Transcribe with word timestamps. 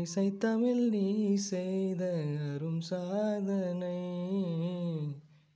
இசைத்தமிழ் 0.00 0.84
நீ 0.88 1.34
செய்த 1.34 2.02
அரும் 2.54 2.80
சாதனை. 2.80 3.98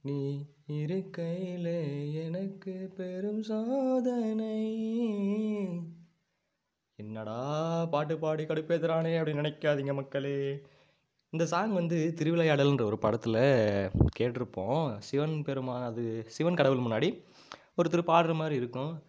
நீ 0.03 0.47
இருக்கையிலே 0.69 1.79
எனக்கு 2.25 2.93
பெரும் 2.97 3.43
சாதனை. 3.43 4.59
என்னடா 6.95 7.39
பாட்டு 7.87 8.19
பாடி 8.19 8.45
கடுப்பேத்துறானே 8.45 9.15
அப்படின்னு 9.21 9.43
நினைக்காதீங்க 9.43 9.95
மக்களே. 9.95 10.61
இந்த 11.31 11.47
சாங் 11.47 11.73
வந்து 11.73 12.15
திருவிளையாடல்ன்ற 12.19 12.83
ஒரு 12.83 12.99
படத்தில் 12.99 13.43
கேட்டிருப்போம். 14.19 14.99
சிவன் 14.99 15.43
பெருமான் 15.43 15.85
அது 15.85 16.25
சிவன் 16.27 16.55
கடவுள் 16.55 16.85
முன்னாடி 16.85 17.11
ஒருத்தர் 17.79 18.09
பாடுற 18.13 18.35
மாதிரி 18.35 18.55
இருக்கும். 18.55 19.03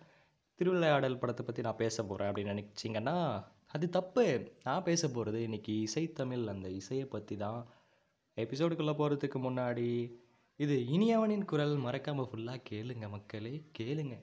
திருவிளையாடல் 0.55 1.20
படத்தை 1.20 1.46
பற்றி 1.46 1.62
நான் 1.62 1.82
பேச 1.84 2.04
போகிறேன் 2.04 2.32
அப்படின்னு 2.32 2.55
நினச்சிங்கன்னா 2.55 3.18
அது 3.73 3.86
தப்பு. 3.97 4.25
நான் 4.65 4.86
பேச 4.89 5.09
போகிறது 5.15 5.39
இன்றைக்கி 5.47 5.73
இசைத்தமிழ் 5.86 6.45
அந்த 6.54 6.67
இசையை 6.80 7.05
பற்றி 7.16 7.35
தான். 7.45 7.62
எபிசோடுக்குள்ளே 8.38 8.94
போகிறதுக்கு 8.99 9.39
முன்னாடி 9.48 9.89
இது 10.59 10.75
இனியவனின் 10.95 11.48
குரல் 11.52 11.73
மறக்காமல் 11.85 12.30
ஃபுல்லாக 12.30 12.61
கேளுங்க 12.70 13.08
மக்களே 13.16 13.53
கேளுங்க. 13.80 14.16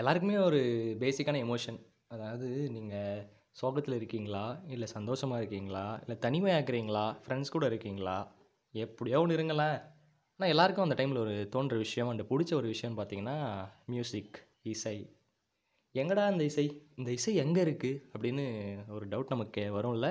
எல்லாருக்குமே 0.00 0.36
ஒரு 0.48 0.60
பேசிக்கான 1.02 1.40
எமோஷன் 1.46 1.80
அதாவது 2.14 2.48
நீங்கள் 2.76 3.24
சோகத்தில் 3.60 3.98
இருக்கீங்களா? 3.98 4.46
இல்லை 4.74 4.86
சந்தோஷமாக 4.94 5.40
இருக்கீங்களா? 5.42 5.84
இல்லை 6.02 6.16
தனிமையாக 6.24 6.58
இருக்கிறீங்களா 6.58 7.04
ஃப்ரெண்ட்ஸ் 7.24 7.54
கூட 7.56 7.66
இருக்கீங்களா? 7.72 8.16
எப்படியோ 8.74 9.20
ஒன்று 9.24 9.36
இருங்களேன். 9.38 9.78
ஆனால் 10.40 10.52
எல்லாருக்கும் 10.54 10.86
அந்த 10.86 10.96
டைமில் 10.98 11.24
ஒரு 11.24 11.36
தோன்ற 11.54 11.76
விஷயம் 11.84 12.10
அண்டு 12.12 12.24
பிடிச்ச 12.30 12.52
ஒரு 12.60 12.68
விஷயம்னு 12.74 12.98
பார்த்தீங்கன்னா 13.00 13.36
மியூசிக் 13.92 14.38
இசை. 14.72 14.96
எங்கடா 16.00 16.24
இந்த 16.32 16.44
இசை? 16.50 16.64
இந்த 16.98 17.10
இசை 17.18 17.32
எங்கே 17.42 17.60
இருக்குது 17.66 18.00
அப்படின்னு 18.12 18.44
ஒரு 18.96 19.04
டவுட் 19.12 19.32
நமக்கு 19.34 19.62
வரும்ல. 19.76 20.08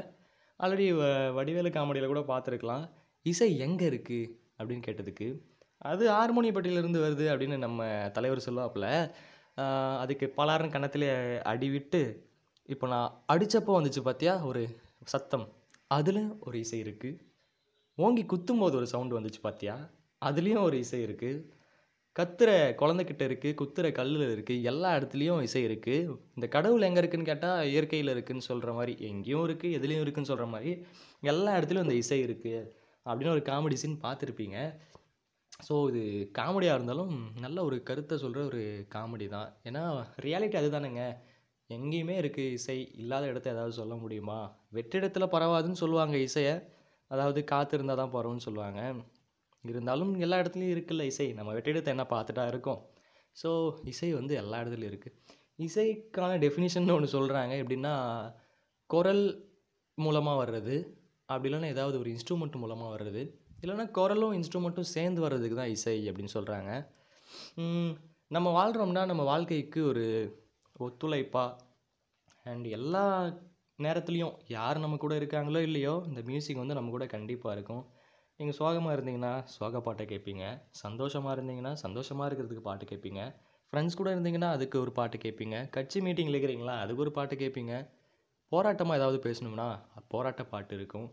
ஆல்ரெடி 0.59 0.85
வ 0.99 1.03
வடிவேலு 1.38 1.70
காமெடியில் 1.77 2.12
கூட 2.12 2.21
பார்த்துருக்கலாம். 2.32 2.84
இசை 3.26 3.49
எங்கே 3.65 3.85
இருக்குது 3.91 4.32
அப்படின்னு 4.57 4.85
கேட்டதுக்கு 4.87 5.27
அது 5.91 6.04
ஹார்மோனியப்பட்டியிலேருந்து 6.18 6.99
வருது 7.05 7.26
அப்படின்னு 7.32 7.57
நம்ம 7.65 7.87
தலைவர் 8.18 8.46
சொல்லுவாப்புல. 8.48 8.87
அதுக்கு 10.04 10.26
பலாரம் 10.37 10.74
கன்னத்திலே 10.76 11.09
அடி 11.51 11.68
விட்டு 11.76 12.02
இப்போ 12.70 12.85
நான் 12.93 13.12
அடித்தப்போ 13.34 13.74
வந்துச்சு 13.77 14.02
பார்த்தியா 14.07 14.34
ஒரு 14.49 14.62
சத்தம். 15.13 15.46
அதில் 15.98 16.21
ஒரு 16.48 16.57
இசை 16.65 16.79
இருக்குது 16.85 17.20
ஓங்கி 17.98 18.24
குத்தும் 18.31 18.62
போது 18.63 18.76
ஒரு 18.79 18.87
சவுண்டு 18.93 19.18
வந்துச்சு 19.18 19.41
பார்த்தியா 19.43 19.76
அதுலேயும் 20.21 20.65
ஒரு 20.68 20.77
இசை 20.85 20.99
இருக்குது 21.07 21.43
கத்துற 22.16 22.49
குழந்தைக்கிட்ட 22.82 23.24
இருக்குது 23.30 23.58
குத்துற 23.60 23.88
கல்லில் 23.98 24.32
இருக்குது 24.34 24.66
எல்லா 24.71 24.90
இடத்துலையும் 24.98 25.41
இசை 25.48 25.62
இருக்குது 25.68 26.18
இந்த 26.38 26.48
கடவுள் 26.55 26.88
எங்கே 26.88 27.02
இருக்குன்னு 27.02 27.30
கேட்டால் 27.30 27.70
இயற்கையில் 27.71 28.12
இருக்குதுன்னு 28.13 28.48
சொல்கிற 28.49 28.74
மாதிரி 28.77 28.94
எங்கேயும் 29.10 29.46
இருக்குது 29.48 29.76
எதுலேயும் 29.77 30.04
இருக்குதுன்னு 30.05 30.32
சொல்கிற 30.32 30.48
மாதிரி 30.54 30.71
எல்லா 31.32 31.54
இடத்துலையும் 31.58 31.88
இந்த 31.88 31.98
இசை 32.04 32.20
இருக்குது 32.27 32.62
அப்படின்னு 33.05 33.34
ஒரு 33.36 33.43
காமெடி 33.49 33.77
சீன் 33.82 34.04
பார்த்துருப்பீங்க. 34.05 34.60
ஸோ 35.68 35.74
இது 35.90 36.04
காமெடியாக 36.40 36.77
இருந்தாலும் 36.77 37.12
நல்ல 37.43 37.58
ஒரு 37.68 37.77
கருத்தை 37.90 38.16
சொல்கிற 38.24 38.41
ஒரு 38.52 38.62
காமெடி 38.96 39.27
தான். 39.36 39.49
ஏன்னா 39.70 39.84
ரியாலிட்டி 40.26 40.58
அதுதானேங்க. 40.62 41.04
எங்கேயுமே 41.70 42.16
இருக்குது 42.21 42.55
இசை 42.58 42.77
இல்லாத 43.02 43.26
இடத்த 43.32 43.54
ஏதாவது 43.55 43.80
சொல்ல 43.82 43.93
முடியுமா? 44.02 44.40
வெற்றிடத்தில் 44.77 45.34
பரவாதுன்னு 45.36 45.82
சொல்லுவாங்க 45.84 46.18
இசையை. 46.27 46.55
அதாவது 47.12 47.40
காற்று 47.52 47.77
இருந்தால் 47.77 48.02
தான் 48.02 48.16
பரவும்னு 48.18 48.48
சொல்லுவாங்க. 48.48 48.82
இருந்தாலும் 49.71 50.12
எல்லா 50.26 50.38
இடத்துலையும் 50.41 50.74
இருக்குல்ல 50.76 51.05
இசை. 51.12 51.27
நம்ம 51.40 51.54
வெற்றிடத்தை 51.58 51.91
என்ன 51.96 52.05
பார்த்துட்டா 52.13 52.44
இருக்கோம். 52.52 52.82
ஸோ 53.41 53.49
இசை 53.91 54.10
வந்து 54.20 54.34
எல்லா 54.41 54.60
இடத்துலையும் 54.63 54.91
இருக்குது 54.91 55.16
இசைக்கான 55.66 56.32
டெஃபினிஷன் 56.44 56.94
ஒன்று 56.96 57.16
சொல்கிறாங்க 57.16 57.54
எப்படின்னா 57.62 57.93
குரல் 58.90 59.26
மூலமாக 59.98 60.40
வர்றது 60.41 60.76
அப்படி 61.30 61.48
இல்லைன்னா 61.49 61.70
ஏதாவது 61.76 61.96
ஒரு 62.02 62.10
இன்ஸ்ட்ருமெண்ட் 62.13 62.62
மூலமாக 62.63 62.90
வர்றது 62.96 63.24
இல்லைன்னா 63.63 63.86
குரலும் 63.98 64.34
இன்ஸ்ட்ருமெண்ட்டும் 64.38 64.94
சேர்ந்து 64.96 65.19
வர்றதுக்கு 65.25 65.58
தான் 65.59 65.74
இசை 65.75 65.96
அப்படின்னு 66.09 66.36
சொல்கிறாங்க 66.38 66.72
நம்ம 68.36 68.48
வாழ்கிறோம்னா 68.59 69.04
நம்ம 69.12 69.24
வாழ்க்கைக்கு 69.31 69.80
ஒரு 69.92 70.06
ஒத்துழைப்பாக 70.86 71.58
அண்ட் 72.46 72.68
எல்லா 72.78 73.04
நேரத்துலையும் 73.86 74.36
யார் 74.56 74.84
நம்ம 74.84 74.98
கூட 75.04 75.14
இருக்காங்களோ 75.20 75.62
இல்லையோ 75.68 75.94
இந்த 76.09 76.22
மியூசிக் 76.30 76.62
வந்து 76.62 76.78
நம்ம 76.78 76.92
கூட 76.96 77.06
கண்டிப்பாக 77.16 77.56
இருக்கும். 77.58 77.84
நீங்கள் 78.40 78.56
சோகமாக 78.57 78.94
இருந்தீங்கன்னா 78.96 79.34
சோக 79.51 79.79
பாட்டை 79.84 80.06
கேட்பீங்க 80.09 80.46
சந்தோஷமாக 80.81 81.35
இருந்தீங்கன்னா 81.35 81.72
சந்தோஷமாக 81.84 82.25
இருக்கிறதுக்கு 82.29 82.63
பாட்டு 82.66 82.85
கேட்பீங்க 82.90 83.22
ஃப்ரெண்ட்ஸ் 83.69 83.97
கூட 84.00 84.09
இருந்தீங்கன்னா 84.16 84.50
அதுக்கு 84.56 84.78
ஒரு 84.85 84.91
பாட்டு 84.97 85.18
கேட்பீங்க 85.25 85.57
கட்சி 85.75 86.00
மீட்டிங்கில் 86.06 86.35
இருக்கிறீங்களா 86.35 86.75
அதுக்கு 86.84 87.03
ஒரு 87.06 87.13
பாட்டு 87.18 87.35
கேட்பீங்க 87.44 87.75
போராட்டமாக 88.51 89.00
ஏதாவது 89.00 89.19
பேசணும்னா 89.28 89.68
போராட்ட 90.13 90.41
பாட்டு 90.51 90.74
இருக்கும். 90.79 91.07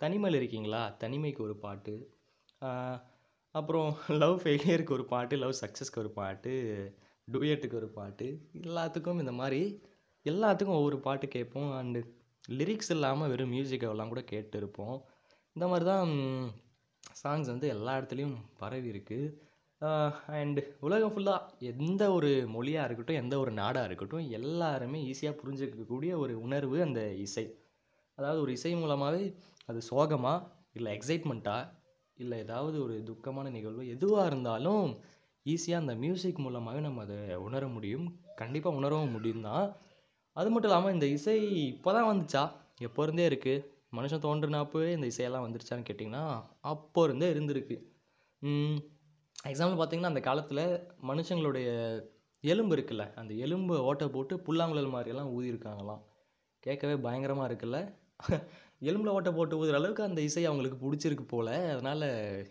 தனிமையில் 0.00 0.38
இருக்கீங்களா 0.40 0.82
தனிமைக்கு 1.02 1.42
ஒரு 1.48 1.56
பாட்டு. 1.64 1.94
அப்புறம் 3.54 3.90
லவ் 4.22 4.36
ஃபெயிலியருக்கு 4.42 4.96
ஒரு 4.98 5.04
பாட்டு 5.12 5.34
லவ் 5.42 5.58
சக்ஸஸ்க்கு 5.62 6.02
ஒரு 6.04 6.10
பாட்டு 6.20 6.52
டூயட்டுக்கு 7.28 7.76
ஒரு 7.80 7.90
பாட்டு. 7.98 8.26
எல்லாத்துக்கும் 8.60 9.20
இந்த 9.24 9.34
மாதிரி 9.40 9.60
எல்லாத்துக்கும் 10.26 10.78
ஒவ்வொரு 10.80 10.98
பாட்டு 11.06 11.26
கேட்போம். 11.36 11.70
அண்டு 11.80 12.00
லிரிக்ஸ் 12.58 12.92
இல்லாமல் 12.96 13.30
வெறும் 13.32 13.54
மியூசிக்கெல்லாம் 13.54 14.12
கூட 14.14 14.22
கேட்டு 14.32 14.56
இருப்போம் 14.62 14.96
இந்த 15.56 15.66
மாதிரி 15.70 15.86
தான் 15.92 16.10
சாங்ஸ் 17.20 17.52
வந்து 17.52 17.68
எல்லா 17.74 17.92
இடத்துலையும் 17.98 18.36
பரவி 18.62 18.88
இருக்குது 18.94 19.28
அண்டு 20.38 20.60
உலகம் 20.86 21.12
ஃபுல்லாக 21.14 21.66
எந்த 21.70 22.02
ஒரு 22.16 22.30
மொழியாக 22.54 22.86
இருக்கட்டும் 22.86 23.20
எந்த 23.22 23.34
ஒரு 23.42 23.52
நாடாக 23.60 23.88
இருக்கட்டும் 23.88 24.24
எல்லாருமே 24.38 24.98
ஈஸியாக 25.10 25.38
புரிஞ்சுக்கக்கூடிய 25.40 26.12
ஒரு 26.22 26.34
உணர்வு 26.46 26.78
அந்த 26.86 27.02
இசை. 27.26 27.44
அதாவது 28.18 28.40
ஒரு 28.44 28.52
இசை 28.58 28.72
மூலமாகவே 28.82 29.24
அது 29.70 29.80
சோகமாக 29.90 30.46
இல்லை 30.78 30.90
எக்ஸைட்மெண்ட்டாக 30.96 31.70
இல்லை 32.18 32.36
ஏதாவது 32.44 32.76
ஒரு 32.84 32.94
துக்கமான 33.08 33.50
நிகழ்வு 33.56 33.82
எதுவாக 33.94 34.28
இருந்தாலும் 34.30 34.86
ஈஸியாக 35.46 35.82
அந்த 35.82 35.94
மியூசிக் 36.04 36.44
மூலமாகவே 36.46 36.80
நம்ம 36.86 37.02
அதை 37.06 37.18
உணர 37.46 37.62
முடியும். 37.76 38.06
கண்டிப்பாக 38.40 38.78
உணரவும் 38.80 39.14
முடியும் 39.16 39.46
தான் 39.48 39.66
அது 40.36 40.48
மட்டும் 40.52 40.70
இல்லாமல் 40.70 40.94
இந்த 40.96 41.06
இசை 41.16 41.36
இப்போ 41.72 41.90
தான் 41.96 42.08
வந்துச்சா? 42.10 42.42
எப்போ 42.86 43.02
இருந்தே 43.06 43.24
இருக்குது 43.30 43.64
மனுஷன் 43.92 44.24
தோன்றுனாப்பவே 44.24 44.88
இந்த 44.92 45.06
இசையெல்லாம் 45.06 45.44
வந்துருச்சான்னு 45.46 45.88
கேட்டிங்கன்னா 45.88 46.24
அப்போ 46.64 47.02
இருந்தே 47.04 47.28
இருந்திருக்கு 47.34 47.76
எக்ஸாம்பிள் 49.44 49.78
பார்த்தீங்கன்னா 49.78 50.12
அந்த 50.12 50.20
காலத்தில் 50.20 50.62
மனுஷங்களுடைய 51.02 51.68
எலும்பு 52.44 52.74
இருக்குல்ல 52.76 53.04
அந்த 53.14 53.32
எலும்பு 53.44 53.74
ஓட்டை 53.82 54.06
போட்டு 54.08 54.34
புல்லாங்குழல் 54.38 54.94
மாதிரியெல்லாம் 54.94 55.32
ஊதியிருக்காங்களாம். 55.36 56.02
கேட்கவே 56.62 56.94
பயங்கரமாக 56.98 57.48
இருக்குல்ல. 57.50 57.78
எலும்பில் 58.88 59.12
ஓட்டை 59.12 59.30
போட்டு 59.32 59.54
ஊதுற 59.60 59.74
அளவுக்கு 59.74 60.02
அந்த 60.02 60.20
இசை 60.20 60.42
அவங்களுக்கு 60.46 60.78
பிடிச்சிருக்கு 60.82 61.24
போல். 61.26 61.52
அதனால் 61.72 62.06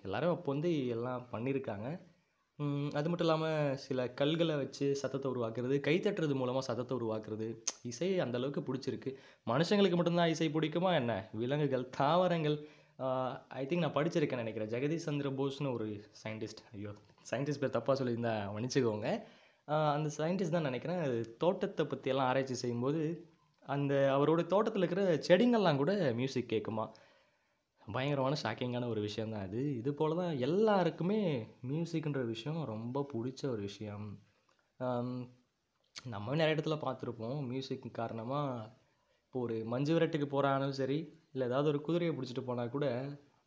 எல்லாரும் 0.05 0.33
அப்போ 0.35 0.49
வந்து 0.51 0.71
எல்லாம் 0.87 1.21
பண்ணியிருக்காங்க. 1.33 1.87
அது 2.97 3.07
மட்டும் 3.09 3.27
இல்லாமல் 3.27 3.75
சில 3.83 4.05
கல்களை 4.19 4.53
வச்சு 4.61 4.85
சத்தத்தை 5.01 5.27
உருவாக்குறது 5.33 5.75
கைத்தட்டுறது 5.87 6.35
மூலமாக 6.39 6.63
சத்தத்தை 6.67 6.93
உருவாக்குறது 6.99 7.47
இசை 7.89 8.07
அந்தளவுக்கு 8.23 8.61
பிடிச்சிருக்கு. 8.69 9.11
மனுஷங்களுக்கு 9.51 9.97
மட்டும்தான் 9.99 10.31
இசை 10.35 10.47
பிடிக்குமா 10.55 10.91
என்ன? 11.01 11.13
விலங்குகள் 11.41 11.85
தாவரங்கள். 11.99 12.57
ஐ 13.59 13.63
திங்க் 13.69 13.85
நான் 13.85 13.97
படிச்சிருக்கேன் 13.97 14.41
நினைக்கிறேன். 14.43 14.71
ஜெகதீஷ் 14.73 15.07
சந்திர 15.07 15.31
போஸ்னு 15.39 15.73
ஒரு 15.77 15.87
சயின்டிஸ்ட் 16.23 16.63
ஐயோ 16.75 16.93
சயின்டிஸ்ட் 17.31 17.63
பேர் 17.63 17.75
தப்பாக 17.77 17.95
சொல்லியிருந்தா 17.99 18.35
மன்னிச்சுக்கோங்க. 18.55 19.07
அந்த 19.95 20.09
சயின்டிஸ்ட் 20.19 20.57
தான் 20.57 20.69
நினைக்கிறேன். 20.69 21.01
அது 21.07 21.17
தோட்டத்தை 21.43 21.85
பற்றியெல்லாம் 21.91 22.29
ஆராய்ச்சி 22.31 22.57
செய்யும்போது 22.63 23.01
அந்த 23.65 23.93
அவரோட 24.15 24.41
தோட்டத்தில் 24.53 24.83
இருக்கிற 24.83 25.03
செடிங்கள்லாம் 25.27 25.81
கூட 25.81 25.93
மியூசிக் 26.19 26.53
கேட்குமா? 26.53 26.85
பயங்கரமான 27.87 28.35
ஷாக்கிங்கான 28.43 28.87
ஒரு 28.87 29.01
விஷயம் 29.01 29.33
தான் 29.33 29.45
அது. 29.47 29.61
இது 29.79 29.91
போல் 29.93 30.15
தான் 30.15 30.33
எல்லாருக்குமே 30.47 31.19
மியூசிக்ன்ற 31.69 32.21
விஷயம் 32.31 32.59
ரொம்ப 32.71 33.05
பிடிச்ச 33.13 33.41
ஒரு 33.53 33.61
விஷயம். 33.69 34.07
நம்ம 36.05 36.35
நிறைய 36.35 36.55
இடத்துல 36.55 36.77
பார்த்துருப்போம். 36.83 37.39
மியூசிக் 37.51 37.87
காரணமாக 37.99 38.65
இப்போ 39.25 39.39
ஒரு 39.45 39.55
மஞ்சு 39.65 39.93
விரட்டுக்கு 39.95 40.27
போகிறானும் 40.33 40.75
சரி 40.81 40.97
இல்லை 41.33 41.45
ஏதாவது 41.49 41.69
ஒரு 41.69 41.79
குதிரையை 41.81 42.13
பிடிச்சிட்டு 42.15 42.43
போனால் 42.43 42.73
கூட 42.75 42.85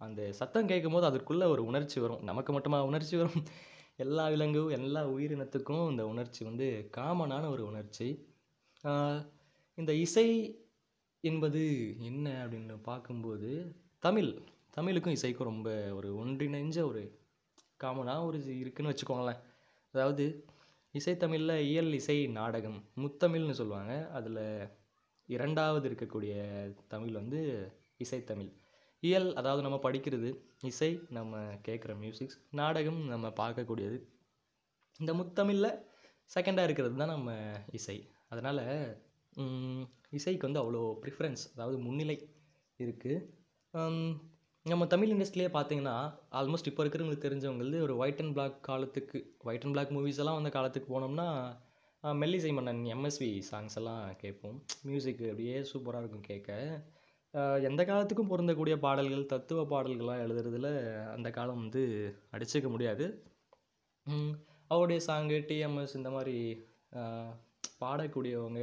அந்த 0.00 0.20
சத்தம் 0.40 0.70
கேட்கும்போது 0.72 1.06
அதற்குள்ளே 1.10 1.46
ஒரு 1.54 1.62
உணர்ச்சி 1.70 1.98
வரும். 2.00 2.22
நமக்கு 2.22 2.50
மட்டுமா 2.52 2.78
உணர்ச்சி 2.90 3.16
வரும்? 3.16 3.40
எல்லா 4.04 4.24
விலங்கு 4.34 4.62
எல்லா 4.76 5.00
உயிரினத்துக்கும் 5.14 5.84
இந்த 5.92 6.04
உணர்ச்சி 6.12 6.42
வந்து 6.44 6.66
காமனான 6.96 7.44
ஒரு 7.50 7.62
உணர்ச்சி. 7.66 8.08
இந்த 9.78 9.92
இசை 10.04 10.26
என்பது 11.24 11.62
என்ன 12.02 12.26
அப்படின்னு 12.42 12.76
பார்க்கும்போது 12.82 13.50
தமிழ். 14.02 14.28
தமிழுக்கும் 14.76 15.14
இசைக்கும் 15.16 15.48
ரொம்ப 15.48 15.70
ஒரு 15.96 16.08
ஒன்றிணைஞ்ச 16.20 16.78
ஒரு 16.90 17.00
காமனாக 17.82 18.28
ஒரு 18.28 18.38
இருக்குதுன்னு 18.60 18.92
வச்சுக்கோங்களேன். 18.92 19.40
அதாவது 19.94 20.24
இசைத்தமிழில் 20.94 21.54
இயல் 21.70 21.90
இசை 21.98 22.16
நாடகம் 22.38 22.78
முத்தமிழ்னு 23.02 23.56
சொல்லுவாங்க. 23.58 23.94
அதில் 24.18 24.40
இரண்டாவது 25.28 25.86
இருக்கக்கூடிய 25.90 26.34
தமிழ் 26.92 27.18
வந்து 27.18 27.40
இசைத்தமிழ் 28.04 28.50
இயல் 29.02 29.28
அதாவது 29.40 29.64
நம்ம 29.66 29.80
படிக்கிறது 29.86 30.30
இசை 30.70 30.90
நம்ம 31.18 31.42
கேட்குற 31.66 31.94
மியூசிக்ஸ் 32.04 32.38
நாடகம் 32.60 33.00
நம்ம 33.12 33.32
பார்க்கக்கூடியது. 33.42 33.98
இந்த 35.00 35.14
முத்தமிழில் 35.20 35.78
செகண்டாக 36.36 36.68
இருக்கிறது 36.68 36.96
தான் 37.02 37.14
நம்ம 37.16 37.34
இசை. 37.80 37.98
அதனால் 38.32 38.62
இசைக்கு 40.18 40.46
வந்து 40.48 40.62
அவ்வளோ 40.62 40.82
ப்ரிஃபரன்ஸ் 41.04 41.44
அதாவது 41.54 41.78
முன்னிலை 41.88 42.16
இருக்குது 42.80 43.18
நம்ம 43.74 44.86
தமிழ் 44.86 45.10
இண்டஸ்ட்ரியிலே 45.10 45.50
பார்த்தீங்கன்னா 45.56 45.96
ஆல்மோஸ்ட் 46.38 46.68
இப்போ 46.70 46.82
இருக்கிறவங்களுக்கு 46.84 47.26
தெரிஞ்சவங்களது 47.26 47.76
ஒரு 47.80 47.94
ஒயிட் 47.96 48.20
அண்ட் 48.22 48.34
பிளாக் 48.36 48.56
காலத்துக்கு 48.68 49.18
ஒயிட் 49.48 49.64
அண்ட் 49.64 49.74
பிளாக் 49.74 49.92
மூவிஸ் 49.96 50.18
எல்லாம் 50.22 50.38
வந்த 50.38 50.50
காலத்துக்கு 50.56 50.88
போனோம்னா 50.94 51.26
மெல்லிசை 52.04 52.50
மன்னன் 52.52 52.82
எம்எஸ்வி 52.94 53.30
சாங்ஸ் 53.50 53.76
எல்லாம் 53.80 54.02
கேட்போம். 54.16 54.56
மியூசிக் 54.82 55.22
அப்படியே 55.22 55.56
சூப்பராக 55.70 56.02
இருக்கும் 56.02 56.26
கேட்க. 56.30 56.50
எந்த 57.68 57.82
காலத்துக்கும் 57.84 58.30
பொருந்தக்கூடிய 58.32 58.76
பாடல்கள் 58.86 59.30
தத்துவ 59.34 59.64
பாடல்கள்லாம் 59.72 60.22
எழுதுறதுல 60.24 60.68
அந்த 61.14 61.30
காலம் 61.38 61.62
வந்து 61.62 61.82
அடிச்சுக்க 62.32 62.68
முடியாது. 62.68 63.06
அவருடைய 64.68 65.00
சாங்கு 65.08 65.38
டிஎம்எஸ் 65.50 65.98
இந்த 66.00 66.10
மாதிரி 66.10 66.36
பாடக்கூடியவங்க 67.80 68.60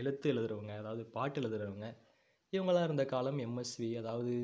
எழுத்து 0.00 0.26
எழுதுறவங்க 0.32 0.74
அதாவது 0.78 1.02
பாட்டு 1.16 1.40
எழுதுறவங்க 1.40 1.88
இவங்களாம் 2.52 2.86
இருந்த 2.88 3.04
காலம் 3.10 3.38
எம்எஸ்வி 3.44 3.88
அதாவது 4.00 4.34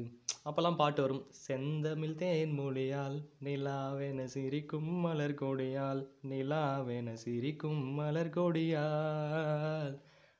அப்போல்லாம் 0.48 0.78
பாட்டு 0.80 1.00
வரும் 1.04 1.24
செந்தமிழ் 1.42 2.16
தேன் 2.22 2.54
மொழியால் 2.58 3.16
நிலாவென 3.46 4.24
சிரிக்கும் 4.32 4.88
மலர் 5.04 5.36
கொடியால் 5.40 6.00
நிலாவென 6.30 7.12
சிரிக்கும் 7.24 7.82
மலர் 7.98 8.32
கொடியால் 8.36 9.94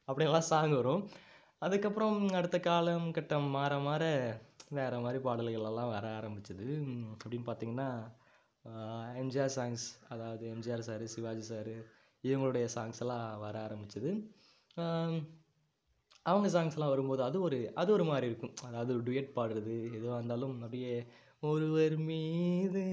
அப்படியெல்லாம் 0.08 0.48
சாங் 0.50 0.74
வரும். 0.78 1.04
அதுக்கப்புறம் 1.62 2.18
அடுத்த 2.38 2.58
காலம் 2.60 3.06
கட்டம் 3.16 3.48
மாற 3.56 3.72
மாற 3.86 4.02
வேறு 4.78 4.98
மாதிரி 5.04 5.20
பாடல்கள் 5.26 5.68
எல்லாம் 5.70 5.92
வர 5.94 6.06
ஆரம்பிச்சது. 6.18 6.66
அப்படின்னு 7.12 7.46
பார்த்தீங்கன்னா 7.48 7.88
எம்ஜிஆர் 9.22 9.54
சாங்ஸ் 9.58 9.84
அதாவது 10.14 10.44
எம்ஜிஆர் 10.54 10.86
சார் 10.88 11.04
சிவாஜி 11.14 11.44
சார் 11.52 11.72
இவங்களுடைய 12.24 12.66
சாங்ஸ் 12.76 13.02
எல்லாம் 13.04 13.26
வர 13.44 13.54
ஆரம்பிச்சது. 13.66 14.10
அவங்க 16.26 16.48
சாங்ஸ்லாம் 16.48 16.88
வரும்போது 16.88 17.22
அது 17.22 17.40
ஒரு 17.40 17.72
அது 17.74 17.92
ஒரு 17.92 18.04
மாதிரி 18.04 18.26
இருக்கும். 18.26 18.54
அதாவது 18.62 18.94
ஒரு 18.94 19.02
டுயட் 19.02 19.36
பாடுறது 19.36 19.92
எதுவாக 19.92 20.16
இருந்தாலும் 20.16 20.60
அப்படியே 20.60 21.06
ஒருவர் 21.42 22.00
மீது 22.00 22.84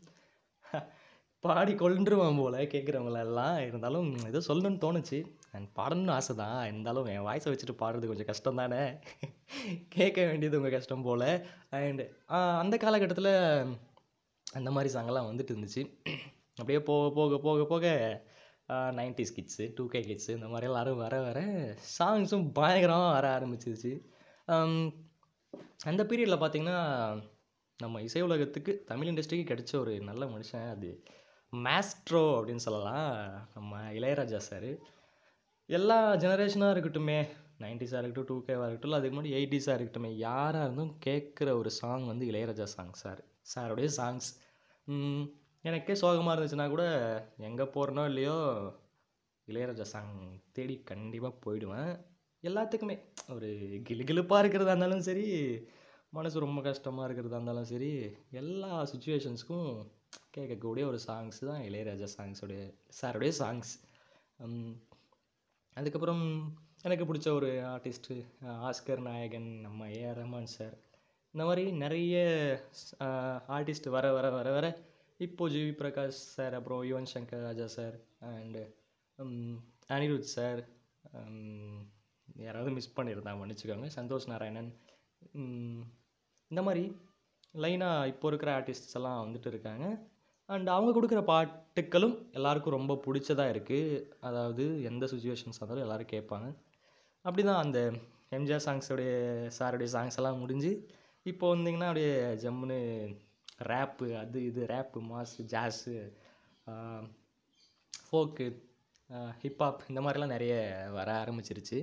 பாடி 1.46 1.74
கொன்றுவான் 1.80 2.40
போல 2.42 2.58
கேட்குறவங்களெல்லாம் 2.74 3.58
இருந்தாலும் 3.68 4.10
ஏதோ 4.30 4.40
சொல்லணும்னு 4.48 4.80
தோணுச்சு. 4.86 5.20
அண்ட் 5.56 5.68
பாடணும்னு 5.80 6.14
ஆசை 6.18 6.34
தான் 6.42 6.60
இருந்தாலும் 6.70 7.10
என் 7.14 7.26
வாய்ஸை 7.28 7.52
வச்சுட்டு 7.52 7.76
பாடுறது 7.82 8.10
கொஞ்சம் 8.12 8.30
கஷ்டம் 8.32 8.62
தானே 8.62 8.82
கேட்க 9.96 10.20
வேண்டியது 10.30 10.60
உங்கள் 10.60 10.76
கஷ்டம் 10.78 11.06
போல். 11.08 11.28
அண்டு 11.80 12.06
அந்த 12.62 12.78
காலகட்டத்தில் 12.86 13.34
அந்த 14.48 14.72
மாதிரி 14.76 14.92
சாங்கெல்லாம் 14.96 15.30
வந்துட்டு 15.30 15.54
இருந்துச்சு. 15.56 15.84
அப்படியே 16.60 16.80
போக 16.90 17.06
போக 17.20 17.40
போக 17.48 17.66
போக 17.74 17.86
nineties 19.00 19.36
kids 19.38 19.66
two 19.78 19.84
K 19.94 20.00
kids 20.10 20.32
இந்த 20.38 20.48
மாதிரி 20.52 20.70
எல்லாரும் 20.72 21.02
வர 21.06 21.16
வர 21.22 21.40
சாங்ஸும் 21.98 22.46
பயங்கரமாக 22.60 23.16
வர 23.18 23.28
ஆரம்பிச்சிருச்சு. 23.38 23.94
Um, 24.54 24.74
அந்த 25.90 26.02
பீரியடில் 26.10 26.42
பார்த்திங்கன்னா 26.42 26.80
நம்ம 27.80 28.02
இசை 28.02 28.22
உலகத்துக்கு 28.22 28.74
தமிழ் 28.90 29.08
இண்டஸ்ட்ரிக்கு 29.08 29.50
கிடைச்ச 29.52 29.74
ஒரு 29.80 29.94
நல்ல 30.10 30.24
மனுஷன் 30.26 30.66
அது. 30.74 30.90
மேஸ்ட்ரோ 31.64 32.22
அப்படின்னு 32.38 32.66
சொல்லலாம். 32.68 33.10
நம்ம 33.56 33.82
இளையராஜா 33.98 34.40
சார். 34.50 34.70
எல்லா 35.70 35.98
ஜெனரேஷனாக 36.16 36.76
இருக்கட்டுமே 36.76 37.20
நைன்டிஸாக 37.64 38.02
இருக்கட்டும் 38.02 38.30
டூ 38.30 38.36
கேவாக 38.48 38.68
இருக்கட்டும் 38.70 38.90
இல்லை 38.90 39.00
அதுக்கு 39.00 39.18
முன்னாடி 39.18 39.32
எயிட்டிஸாக 39.40 39.78
இருக்கட்டுமே 39.80 40.10
யாராக 40.26 40.66
இருந்தும் 40.66 40.94
கேட்குற 41.06 41.50
ஒரு 41.60 41.70
சாங் 41.80 42.06
வந்து 42.12 42.26
இளையராஜா 42.32 42.68
சாங் 42.76 42.96
சார். 43.04 43.22
சாருடைய 43.52 43.90
சாங்ஸ் 43.98 44.30
எனக்கே 45.70 45.96
சோகமாக 46.02 46.34
இருந்துச்சுன்னா 46.36 46.68
கூட 46.70 46.84
எங்கே 47.48 47.66
போகிறனோ 47.76 48.04
இல்லையோ 48.06 48.38
இளையராஜா 49.48 49.86
சாங் 49.94 50.14
தேடி 50.52 50.76
கண்டிப்பாக 50.92 51.40
போயிடுவேன். 51.46 51.94
எல்லாத்துக்குமே. 52.44 52.96
ஒரு 53.36 53.50
கிளுகிளுப்பாக 53.88 54.42
இருக்கிறதா 54.44 54.74
இருந்தாலும் 54.74 55.06
சரி 55.10 55.28
மனசு 56.18 56.46
ரொம்ப 56.46 56.60
கஷ்டமாக 56.62 57.08
இருக்கிறதா 57.08 57.38
இருந்தாலும் 57.38 57.72
சரி 57.72 57.92
எல்லா 58.42 58.72
சுச்சுவேஷன்ஸ்க்கும் 58.92 59.70
கேட்கக்கூடிய 60.36 60.84
ஒரு 60.92 61.00
சாங்ஸ் 61.08 61.40
தான் 61.50 61.62
இளையராஜா 61.68 62.08
சாங்ஸோடைய 62.16 62.62
சாருடைய 63.00 63.34
சாங்ஸ் 63.42 63.72
அதுக்கப்புறம் 65.78 66.24
எனக்கு 66.88 67.06
பிடிச்ச 67.10 67.28
ஒரு 67.32 67.50
ஆர்டிஸ்ட்டு 67.74 68.16
ஆஸ்கர் 68.70 69.02
நாயகன் 69.10 69.50
நம்ம 69.66 69.88
ஏஆர் 70.00 70.20
ரஹ்மான் 70.22 70.52
சார் 70.56 70.76
இந்த 71.34 71.46
மாதிரி 71.48 71.64
நிறைய 71.84 72.16
ஆர்டிஸ்ட் 73.58 73.88
வர 73.96 74.12
வர 74.18 74.28
வர 74.30 74.50
வர 74.58 74.68
இப்போது 75.20 75.54
ஜிவி 75.54 75.74
பிரகாஷ் 75.82 76.22
சார் 76.36 76.56
அப்புறம் 76.58 76.82
Yuvan 76.90 77.12
Shankar 77.14 77.46
Raja 77.48 77.68
sir 77.78 77.96
and 78.30 78.64
Anirudh 79.96 80.34
sir 80.36 80.62
யாராவது 82.46 82.72
மிஸ் 82.78 82.96
பண்ணியிருந்தா 82.98 83.34
மன்னிச்சுக்கோங்க. 83.40 83.88
சந்தோஷ் 83.98 84.30
நாராயணன் 84.32 84.72
இந்த 86.52 86.62
மாதிரி 86.68 86.84
லைனாக 87.64 88.10
இப்போ 88.12 88.28
இருக்கிற 88.32 88.52
ஆர்டிஸ்ட்ஸ் 88.60 88.96
எல்லாம் 89.00 89.22
வந்துட்டு 89.26 89.50
இருக்காங்க. 89.54 89.86
அண்ட் 90.50 90.70
அவங்க 90.74 90.92
கொடுக்குற 90.96 91.22
பாட்டுக்களும் 91.30 92.16
எல்லாருக்கும் 92.38 92.78
ரொம்ப 92.78 92.94
பிடிச்சதா 93.06 93.46
இருக்குது 93.54 94.02
அதாவது 94.28 94.64
எந்த 94.90 95.06
சுச்சுவேஷன்ஸ் 95.12 95.60
இருந்தாலும் 95.60 95.86
எல்லோரும் 95.86 96.12
கேட்பாங்க. 96.16 96.48
அப்படி 97.26 97.44
தான் 97.48 97.64
அந்த 97.66 97.80
எம்ஜிஆர் 98.38 98.66
சாங்ஸோடைய 98.68 99.12
சாருடைய 99.58 99.90
சாங்ஸ் 99.96 100.20
எல்லாம் 100.22 100.42
முடிஞ்சு 100.44 100.72
இப்போ 101.26 101.46
வந்தீங்கன்னா 101.54 101.90
அப்படியே 101.90 102.12
ஜம்முன்னு 102.44 102.78
ரேப்பு 103.72 104.08
அது 104.22 104.40
இது 104.50 104.62
rap 104.74 105.00
mass 105.12 105.42
jazz 105.54 105.94
folk 108.08 108.46
hip hop 109.42 109.82
இந்த 109.92 110.00
மாதிரிலாம் 110.04 110.36
நிறைய 110.36 110.54
வர 110.98 111.10
ஆரம்பிச்சிருச்சு. 111.24 111.80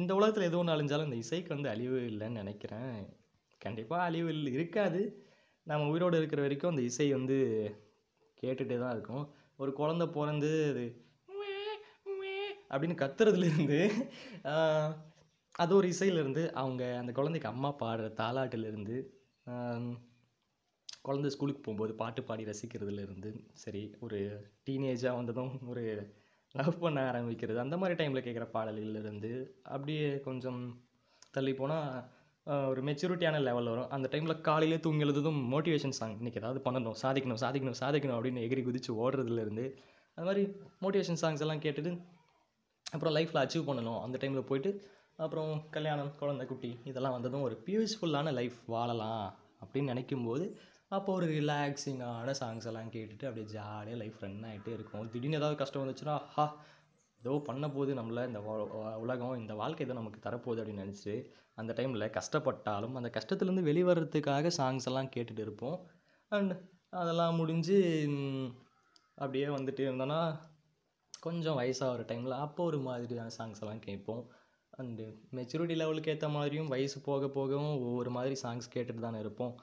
இந்த 0.00 0.10
உலகத்தில் 0.18 0.48
எது 0.48 0.58
ஒன்று 0.60 0.74
அழிஞ்சாலும் 0.74 1.08
இந்த 1.08 1.18
இசைக்கு 1.24 1.50
வந்து 1.56 1.72
அழிவு 1.74 1.98
இல்லைன்னு 2.10 2.42
நினைக்கிறேன். 2.42 2.94
கண்டிப்பாக 3.60 4.06
அழிவு 4.08 4.28
இல்லை 4.36 4.50
இருக்காது. 4.58 5.02
நம்ம 5.66 5.88
உயிரோடு 5.92 6.16
இருக்கிற 6.20 6.40
வரைக்கும் 6.42 6.72
அந்த 6.72 6.82
இசை 6.88 7.06
வந்து 7.14 7.36
கேட்டுகிட்டே 8.40 8.76
தான் 8.78 8.94
இருக்கும். 8.96 9.24
ஒரு 9.60 9.70
குழந்த 9.78 10.04
பிறந்து 10.16 10.50
அது 10.72 10.84
அப்படின்னு 12.72 12.96
கத்துறதுலேருந்து 13.02 13.78
அது 15.54 15.72
ஒரு 15.76 15.86
இசையிலேருந்து 15.88 16.42
அவங்க 16.62 16.82
அந்த 17.00 17.12
குழந்தைக்கு 17.18 17.50
அம்மா 17.52 17.70
பாடுற 17.82 18.06
தாலாட்டிலேருந்து 18.20 18.96
குழந்தை 21.02 21.28
ஸ்கூலுக்கு 21.34 21.60
போகும்போது 21.62 21.92
பாட்டு 21.94 22.20
பாடி 22.22 22.44
ரசிக்கிறதுலேருந்து 22.44 23.30
சரி 23.64 23.82
ஒரு 24.00 24.18
டீனேஜாக 24.66 25.18
வந்ததும் 25.20 25.52
ஒரு 25.72 25.84
லவ் 26.54 26.80
பண்ண 26.80 26.98
ஆரம்பிக்கிறது. 27.10 27.58
அந்த 27.64 27.76
மாதிரி 27.80 27.94
டைமில் 28.00 28.26
கேட்குற 28.26 28.46
பாடல்கள்லேருந்து 28.56 29.32
அப்படியே 29.74 30.08
கொஞ்சம் 30.26 30.60
தள்ளி 31.30 31.54
போனால் 31.54 31.90
ஒரு 32.46 32.80
மெச்சூரிட்டியான 32.88 33.38
லெவல் 33.46 33.68
வரும். 33.70 33.88
அந்த 33.94 34.06
டைமில் 34.12 34.40
காலையிலே 34.48 34.78
தூங்கி 34.80 35.04
எழுதுதும் 35.04 35.38
மோட்டிவேஷன் 35.52 35.96
சாங் 35.98 36.12
இன்றைக்கி 36.18 36.40
ஏதாவது 36.42 36.60
பண்ணணும். 36.66 36.96
சாதிக்கணும் 37.02 37.40
சாதிக்கணும் 37.44 37.78
சாதிக்கணும் 37.80 38.16
அப்படின்னு 38.16 38.44
எகிரி 38.46 38.62
குதிச்சு 38.66 38.92
ஓடுறதுலேருந்து 39.04 39.64
அது 40.18 40.26
மாதிரி 40.28 40.42
மோட்டிவேஷன் 40.82 41.20
சாங்ஸ் 41.22 41.42
எல்லாம் 41.44 41.62
கேட்டுட்டு 41.64 41.92
அப்புறம் 42.94 43.14
லைஃப்பில் 43.16 43.40
அச்சீவ் 43.42 43.66
பண்ணணும். 43.68 43.98
அந்த 44.04 44.16
டைமில் 44.22 44.48
போயிட்டு 44.50 44.70
அப்புறம் 45.24 45.50
கல்யாணம் 45.74 46.12
குழந்தை 46.20 46.44
குட்டி 46.46 46.70
இதெல்லாம் 46.90 47.16
வந்ததும் 47.16 47.44
ஒரு 47.48 47.56
பீஸ்ஃபுல்லான 47.66 48.32
லைஃப் 48.38 48.58
வாழலாம் 48.74 49.26
அப்படின்னு 49.62 49.92
நினைக்கும்போது 49.94 50.46
அப்போ 50.96 51.10
ஒரு 51.18 51.26
ரிலாக்ஸிங்கான 51.36 52.34
சாங்ஸ் 52.40 52.66
எல்லாம் 52.70 52.90
கேட்டுட்டு 52.94 53.26
அப்படியே 53.28 53.46
ஜாலியாக 53.54 54.00
லைஃப் 54.02 54.22
ரன் 54.24 54.42
ஆகிட்டே 54.50 54.72
இருக்கும். 54.78 55.06
திடீர்னு 55.12 55.38
ஏதாவது 55.40 55.56
கஷ்டம் 55.62 55.82
வந்துச்சுன்னா 55.84 56.16
ஹா 56.34 56.46
ஏதோ 57.26 57.34
பண்ண 57.48 57.66
போது 57.76 57.90
நம்மளை 57.98 58.22
இந்த 58.30 58.40
உலகம் 59.04 59.38
இந்த 59.42 59.54
வாழ்க்கை 59.62 59.84
ஏதோ 59.86 59.96
நமக்கு 60.00 60.20
தரப்போகுது 60.26 60.60
அப்படின்னு 60.62 60.84
நினச்சி 60.86 61.14
அந்த 61.60 61.72
டைமில் 61.78 62.12
கஷ்டப்பட்டாலும் 62.16 62.96
அந்த 62.98 63.08
கஷ்டத்துலேருந்து 63.16 63.68
வெளிவரத்துக்காக 63.70 64.50
சாங்ஸ் 64.58 64.88
எல்லாம் 64.90 65.12
கேட்டுட்டு 65.14 65.42
இருப்போம். 65.46 65.78
அண்ட் 66.32 66.54
அதெல்லாம் 67.00 67.38
முடிஞ்சு 67.40 67.76
அப்படியே 69.18 69.46
வந்துட்டு 69.56 69.82
இருந்தோன்னா 69.86 70.20
கொஞ்சம் 71.26 71.58
வயசாகிற 71.60 72.02
டைமில் 72.10 72.42
அப்போ 72.44 72.62
ஒரு 72.70 72.78
மாதிரியான 72.88 73.32
சாங்ஸ் 73.38 73.62
எல்லாம் 73.62 73.84
கேட்போம். 73.86 74.22
அண்டு 74.78 75.04
மெச்சூரிட்டி 75.36 75.76
லெவலுக்கு 75.80 76.12
ஏற்ற 76.12 76.28
மாதிரியும் 76.36 76.72
வயசு 76.74 76.98
போக 77.06 77.28
போகவும் 77.36 77.74
ஒவ்வொரு 77.86 78.10
மாதிரி 78.16 78.34
சாங்ஸ் 78.42 78.72
கேட்டுட்டு 78.74 79.04
தானே 79.06 79.18
இருப்போம். 79.24 79.54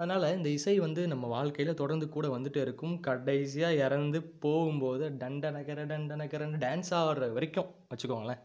அதனால் 0.00 0.34
இந்த 0.36 0.48
இசை 0.56 0.74
வந்து 0.84 1.02
நம்ம 1.12 1.26
வாழ்க்கையில் 1.36 1.78
தொடர்ந்து 1.80 2.06
கூட 2.16 2.26
வந்துகிட்டே 2.34 2.60
இருக்கும். 2.66 2.94
கடைசியாக 3.06 3.80
இறந்து 3.86 4.18
போகும்போது 4.44 5.04
டண்டனகர 5.22 5.86
டண்டனகரன்னு 5.92 6.60
டான்ஸ் 6.64 6.92
ஆடுற 6.98 7.26
வரைக்கும் 7.36 7.70
வச்சுக்கோங்களேன். 7.92 8.42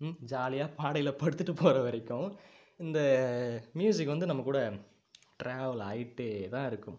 ம் 0.00 0.16
ஜாலியாக 0.32 0.74
பாடையில் 0.80 1.18
படுத்துட்டு 1.22 1.52
போகிற 1.62 1.78
வரைக்கும் 1.88 2.28
இந்த 2.80 3.00
மியூசிக் 3.80 4.12
வந்து 4.14 4.30
நம்ம 4.30 4.44
கூட 4.48 4.60
ட்ராவல் 5.42 5.82
ஆகிட்டே 5.90 6.28
தான் 6.54 6.66
இருக்கும். 6.70 6.98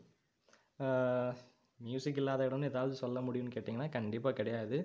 மியூசிக் 1.79 2.19
இல்லாத 2.21 2.45
இடம்னு 2.47 2.69
ஏதாவது 2.71 2.93
சொல்ல 3.03 3.19
முடியும்னு 3.27 3.55
கேட்டிங்கன்னா 3.55 3.89
கண்டிப்பாக 3.97 4.37
கிடையாது. 4.39 4.77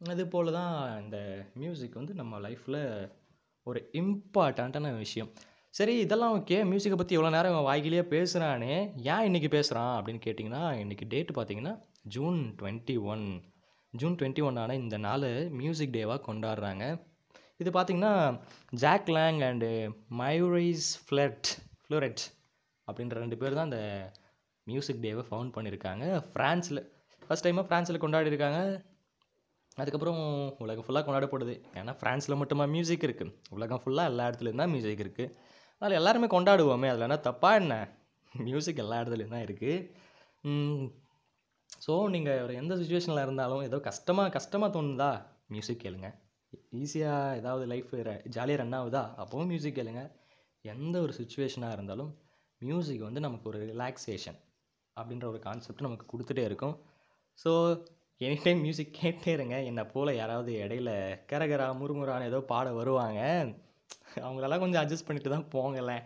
அது 0.00 0.22
போல 0.34 0.52
தான் 0.58 0.74
இந்த 1.04 1.18
மியூசிக் 1.62 1.98
வந்து 2.00 2.14
நம்ம 2.20 2.40
லைஃப்பில் 2.46 2.80
ஒரு 3.66 3.80
இம்பார்ட்டண்ட்டான 4.00 4.92
விஷயம். 4.98 5.30
சரி 5.74 5.92
இதெல்லாம் 6.04 6.32
ஓகே. 6.36 6.56
மியூசிக்கை 6.70 6.96
பற்றி 7.00 7.16
எவ்வளோ 7.16 7.30
நேரம் 7.34 7.52
இவன் 7.52 7.66
வாய்க்கிலேயே 7.68 8.04
பேசுகிறானே 8.14 8.72
ஏன் 9.12 9.26
இன்றைக்கி 9.28 9.48
பேசுகிறான் 9.54 9.92
அப்படின்னு 9.98 10.22
கேட்டிங்கன்னா 10.24 10.62
இன்றைக்கி 10.82 11.04
டேட்டு 11.12 11.32
பார்த்தீங்கன்னா 11.36 11.74
June 12.14 12.38
twenty 12.60 12.96
one 13.12 13.24
June 13.92 14.16
twenty 14.20 14.42
one 14.48 14.58
ஆனால் 14.62 14.80
இந்த 14.82 14.96
நாள் 15.04 15.26
மியூசிக் 15.60 15.94
டேவாக 15.96 16.20
கொண்டாடுறாங்க. 16.28 16.84
இது 17.60 17.70
பார்த்திங்கன்னா 17.76 18.12
Jack 18.82 19.10
Lang 19.16 19.40
and 19.48 19.70
Maurice 20.20 20.88
Fleuret 21.82 22.22
அப்படின்ற 22.88 23.16
ரெண்டு 23.24 23.38
பேர் 23.42 23.58
தான் 23.58 23.70
இந்த 23.70 23.80
மியூசிக் 24.66 25.02
டேவை 25.06 25.24
ஃபவுண்ட் 25.30 25.54
பண்ணியிருக்காங்க. 25.56 26.04
ஃப்ரான்ஸில் 26.32 26.82
ஃபஸ்ட் 27.22 27.46
டைமாக 27.46 27.66
ஃப்ரான்ஸில் 27.68 28.02
கொண்டாடிருக்காங்க 28.04 28.60
அதுக்கப்புறம் 29.78 30.20
உலகம் 30.64 30.86
ஃபுல்லாக 30.86 31.04
கொண்டாடப்படுது. 31.06 31.54
ஏன்னா 31.80 31.92
ஃப்ரான்ஸில் 32.00 32.40
மட்டுமா 32.42 32.64
மியூசிக் 32.74 33.06
இருக்குது 33.08 33.34
உலகம் 33.58 33.82
ஃபுல்லாக 33.84 34.10
எல்லா 34.12 34.26
இடத்துலையும் 34.30 34.62
தான் 34.62 34.72
மியூசிக் 34.74 35.04
இருக்குது 35.06 35.32
அதனால் 35.80 35.98
எல்லாருமே 36.00 36.28
கொண்டாடுவோமே. 36.36 36.88
அதில் 36.92 37.06
என்ன 37.08 37.18
தப்பாக 37.28 37.60
என்ன? 37.62 37.74
மியூசிக் 38.34 38.82
எல்லா 38.84 38.98
இடத்துலையும் 39.02 39.34
தான் 39.36 39.46
இருக்குது 39.46 39.76
ஸோ 41.84 41.92
நீங்கள் 42.14 42.42
ஒரு 42.44 42.54
எந்த 42.60 42.72
சுச்சுவேஷனில் 42.80 43.24
இருந்தாலும் 43.26 43.62
ஏதோ 43.68 43.78
கஷ்டமாக 43.88 44.32
கஷ்டமாக 44.36 44.70
தோணுதா? 44.76 45.10
மியூசிக் 45.54 45.82
கேளுங்க. 45.84 46.08
ஈஸியாக 46.80 47.36
ஏதாவது 47.40 47.64
லைஃப் 47.72 47.92
ஜாலியாக 48.36 48.60
ரன் 48.62 48.76
ஆகுதா? 48.78 49.02
அப்போவும் 49.22 49.50
மியூசிக் 49.52 49.78
கேளுங்க. 49.78 50.02
எந்த 50.64 50.96
ஒரு 51.04 51.12
சுச்சுவேஷனாக 51.18 51.76
இருந்தாலும் 51.76 52.10
மியூசிக் 52.60 53.06
வந்து 53.08 53.20
நமக்கு 53.26 53.48
ஒரு 53.50 53.60
ரிலாக்ஸேஷன் 53.70 54.38
அப்படின்ற 54.96 55.26
ஒரு 55.32 55.38
கான்செப்ட் 55.46 55.86
நமக்கு 55.86 56.06
கொடுத்துட்டே 56.12 56.44
இருக்கும். 56.50 56.74
ஸோ 57.38 57.50
எனி 58.20 58.36
டைம் 58.44 58.60
மியூசிக் 58.66 58.96
கேட்டே 59.00 59.30
இருங்க. 59.36 59.56
என்னை 59.70 59.84
போல் 59.92 60.18
யாராவது 60.20 60.52
இடையில 60.64 60.90
கரகரா 61.30 61.68
முறுமுறான்னு 61.80 62.28
ஏதோ 62.30 62.40
பாட 62.52 62.66
வருவாங்க. 62.80 63.20
அவங்களெல்லாம் 64.16 64.64
கொஞ்சம் 64.64 64.82
அட்ஜஸ்ட் 64.82 65.06
பண்ணிட்டு 65.06 65.30
தான் 65.30 65.48
போங்களேன். 65.56 66.04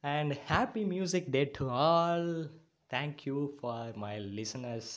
And 0.00 0.32
happy 0.48 0.86
music 0.86 1.30
day 1.30 1.50
to 1.58 1.68
all 1.68 2.50
thank you 2.94 3.36
for 3.60 3.96
my 3.96 4.14
listeners 4.38 4.92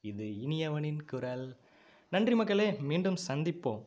இது 0.00 0.24
இனியவனின் 0.24 1.04
குரல். 1.04 1.56
நன்றி 2.10 2.34
மக்களே 2.34 2.72
மீண்டும் 2.90 3.16
சந்திப்போம். 3.28 3.82